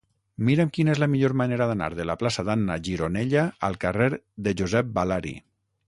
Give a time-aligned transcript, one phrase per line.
[0.45, 4.09] Mira'm quina és la millor manera d'anar de la plaça d'Anna Gironella al carrer
[4.49, 5.41] de Josep Balari.